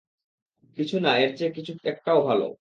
কিছু 0.77 0.95
না 0.99 1.11
এর 1.17 1.31
চেয়ে, 1.37 1.51
কিছু 1.51 1.71
একটাও 1.83 2.19
ভাল। 2.21 2.41